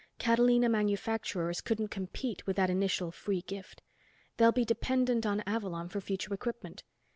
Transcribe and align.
Catalina 0.17 0.67
manufacturers 0.67 1.61
couldn't 1.61 1.89
compete 1.89 2.47
with 2.47 2.55
that 2.55 2.71
initial 2.71 3.11
free 3.11 3.41
gift. 3.43 3.83
They'll 4.37 4.51
be 4.51 4.65
dependent 4.65 5.27
on 5.27 5.41
Avalon 5.45 5.89
for 5.89 6.01
future 6.01 6.33
equipment. 6.33 6.81